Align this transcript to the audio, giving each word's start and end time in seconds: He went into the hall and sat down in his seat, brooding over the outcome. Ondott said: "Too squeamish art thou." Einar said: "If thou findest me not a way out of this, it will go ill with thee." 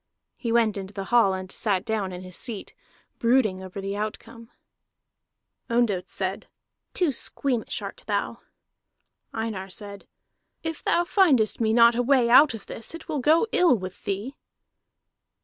He 0.35 0.51
went 0.51 0.77
into 0.77 0.95
the 0.95 1.03
hall 1.13 1.35
and 1.35 1.51
sat 1.51 1.85
down 1.85 2.11
in 2.11 2.23
his 2.23 2.35
seat, 2.35 2.73
brooding 3.19 3.61
over 3.61 3.79
the 3.79 3.95
outcome. 3.95 4.49
Ondott 5.69 6.09
said: 6.09 6.47
"Too 6.95 7.11
squeamish 7.11 7.83
art 7.83 8.03
thou." 8.07 8.39
Einar 9.31 9.69
said: 9.69 10.07
"If 10.63 10.83
thou 10.83 11.03
findest 11.03 11.61
me 11.61 11.71
not 11.71 11.93
a 11.93 12.01
way 12.01 12.31
out 12.31 12.55
of 12.55 12.65
this, 12.65 12.95
it 12.95 13.07
will 13.07 13.19
go 13.19 13.45
ill 13.51 13.77
with 13.77 14.03
thee." 14.05 14.35